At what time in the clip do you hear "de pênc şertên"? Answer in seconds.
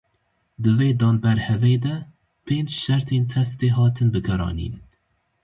1.85-3.23